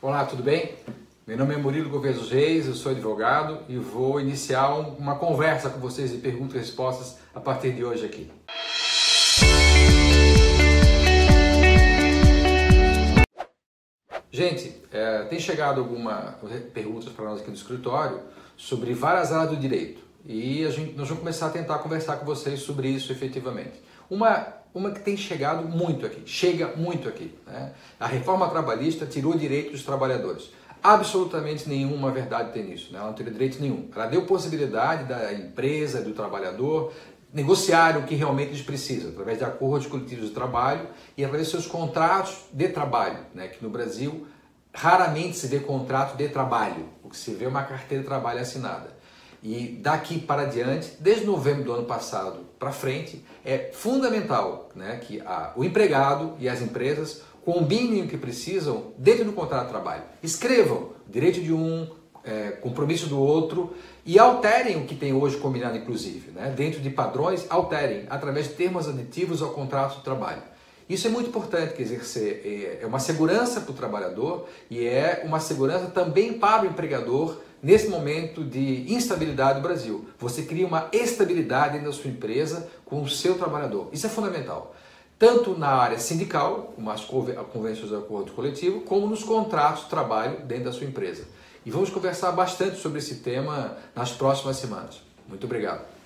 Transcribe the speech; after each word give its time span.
Olá, 0.00 0.24
tudo 0.24 0.44
bem? 0.44 0.76
Meu 1.26 1.36
nome 1.36 1.54
é 1.54 1.56
Murilo 1.56 1.90
Gouveia 1.90 2.14
dos 2.14 2.30
Reis, 2.30 2.68
eu 2.68 2.74
sou 2.74 2.92
advogado 2.92 3.64
e 3.68 3.76
vou 3.76 4.20
iniciar 4.20 4.72
uma 4.78 5.16
conversa 5.16 5.68
com 5.68 5.80
vocês 5.80 6.12
de 6.12 6.18
perguntas 6.18 6.54
e 6.54 6.58
respostas 6.58 7.18
a 7.34 7.40
partir 7.40 7.72
de 7.72 7.84
hoje 7.84 8.06
aqui. 8.06 8.30
Gente, 14.30 14.80
é, 14.92 15.24
tem 15.24 15.40
chegado 15.40 15.80
algumas 15.80 16.36
perguntas 16.72 17.12
para 17.12 17.24
nós 17.24 17.40
aqui 17.40 17.50
do 17.50 17.56
escritório 17.56 18.20
sobre 18.56 18.94
várias 18.94 19.32
áreas 19.32 19.50
do 19.50 19.56
direito 19.56 20.07
e 20.28 20.62
a 20.66 20.70
gente, 20.70 20.92
nós 20.92 21.08
vamos 21.08 21.20
começar 21.20 21.46
a 21.46 21.50
tentar 21.50 21.78
conversar 21.78 22.18
com 22.18 22.26
vocês 22.26 22.60
sobre 22.60 22.86
isso 22.86 23.10
efetivamente. 23.10 23.82
Uma, 24.10 24.46
uma 24.74 24.90
que 24.90 25.00
tem 25.00 25.16
chegado 25.16 25.66
muito 25.66 26.04
aqui, 26.04 26.22
chega 26.26 26.76
muito 26.76 27.08
aqui. 27.08 27.34
Né? 27.46 27.72
A 27.98 28.06
reforma 28.06 28.46
trabalhista 28.50 29.06
tirou 29.06 29.34
direito 29.34 29.72
dos 29.72 29.82
trabalhadores. 29.82 30.50
Absolutamente 30.82 31.66
nenhuma 31.66 32.10
verdade 32.10 32.52
tem 32.52 32.62
nisso, 32.62 32.92
né? 32.92 32.98
ela 32.98 33.08
não 33.08 33.14
teve 33.14 33.30
direito 33.30 33.58
nenhum. 33.58 33.88
Ela 33.96 34.04
deu 34.04 34.26
possibilidade 34.26 35.04
da 35.04 35.32
empresa, 35.32 36.02
do 36.02 36.12
trabalhador, 36.12 36.92
negociar 37.32 37.96
o 37.96 38.02
que 38.02 38.14
realmente 38.14 38.50
eles 38.50 38.62
precisam, 38.62 39.10
através 39.10 39.38
de 39.38 39.44
acordos 39.44 39.86
coletivos 39.86 40.28
de 40.28 40.34
trabalho 40.34 40.88
e 41.16 41.24
através 41.24 41.46
de 41.46 41.52
seus 41.52 41.66
contratos 41.66 42.36
de 42.52 42.68
trabalho, 42.68 43.20
né? 43.34 43.48
que 43.48 43.64
no 43.64 43.70
Brasil 43.70 44.26
raramente 44.74 45.38
se 45.38 45.46
vê 45.46 45.58
contrato 45.58 46.18
de 46.18 46.28
trabalho, 46.28 46.86
o 47.02 47.08
que 47.08 47.16
se 47.16 47.32
vê 47.32 47.46
é 47.46 47.48
uma 47.48 47.62
carteira 47.62 48.02
de 48.02 48.08
trabalho 48.08 48.40
assinada. 48.40 48.97
E 49.42 49.78
daqui 49.80 50.18
para 50.18 50.44
diante, 50.46 50.96
desde 50.98 51.24
novembro 51.24 51.64
do 51.64 51.72
ano 51.72 51.84
passado 51.84 52.40
para 52.58 52.72
frente, 52.72 53.24
é 53.44 53.70
fundamental 53.72 54.68
né, 54.74 55.00
que 55.00 55.20
a, 55.20 55.52
o 55.54 55.64
empregado 55.64 56.34
e 56.40 56.48
as 56.48 56.60
empresas 56.60 57.22
combinem 57.44 58.02
o 58.02 58.08
que 58.08 58.16
precisam 58.16 58.92
dentro 58.98 59.24
do 59.24 59.32
contrato 59.32 59.66
de 59.66 59.70
trabalho. 59.70 60.02
Escrevam 60.22 60.90
direito 61.08 61.40
de 61.40 61.52
um, 61.52 61.88
é, 62.24 62.50
compromisso 62.60 63.06
do 63.06 63.18
outro 63.18 63.74
e 64.04 64.18
alterem 64.18 64.76
o 64.76 64.84
que 64.84 64.94
tem 64.94 65.12
hoje 65.12 65.36
combinado, 65.36 65.76
inclusive. 65.76 66.30
Né? 66.30 66.52
Dentro 66.54 66.80
de 66.80 66.90
padrões, 66.90 67.46
alterem 67.48 68.06
através 68.10 68.48
de 68.48 68.54
termos 68.54 68.88
aditivos 68.88 69.40
ao 69.40 69.50
contrato 69.50 69.98
de 69.98 70.04
trabalho. 70.04 70.42
Isso 70.88 71.06
é 71.06 71.10
muito 71.10 71.28
importante, 71.28 71.74
quer 71.74 71.82
dizer, 71.82 72.42
é, 72.44 72.82
é 72.82 72.86
uma 72.86 72.98
segurança 72.98 73.60
para 73.60 73.72
o 73.72 73.74
trabalhador 73.74 74.48
e 74.70 74.86
é 74.86 75.22
uma 75.24 75.38
segurança 75.38 75.86
também 75.86 76.32
para 76.32 76.62
o 76.62 76.66
empregador 76.66 77.38
nesse 77.62 77.88
momento 77.88 78.44
de 78.44 78.92
instabilidade 78.92 79.60
do 79.60 79.62
Brasil. 79.62 80.08
Você 80.18 80.42
cria 80.42 80.66
uma 80.66 80.88
estabilidade 80.92 81.78
na 81.78 81.92
sua 81.92 82.10
empresa 82.10 82.68
com 82.84 83.02
o 83.02 83.08
seu 83.08 83.36
trabalhador. 83.36 83.88
Isso 83.92 84.06
é 84.06 84.10
fundamental. 84.10 84.74
Tanto 85.18 85.58
na 85.58 85.70
área 85.70 85.98
sindical, 85.98 86.72
como 86.76 86.90
as 86.90 87.04
convenções 87.04 87.88
de 87.88 87.96
acordo 87.96 88.32
coletivo, 88.32 88.82
como 88.82 89.06
nos 89.06 89.24
contratos 89.24 89.84
de 89.84 89.90
trabalho 89.90 90.42
dentro 90.46 90.66
da 90.66 90.72
sua 90.72 90.86
empresa. 90.86 91.24
E 91.66 91.70
vamos 91.70 91.90
conversar 91.90 92.30
bastante 92.32 92.78
sobre 92.78 92.98
esse 92.98 93.16
tema 93.16 93.76
nas 93.94 94.12
próximas 94.12 94.56
semanas. 94.56 95.02
Muito 95.28 95.44
obrigado. 95.44 95.97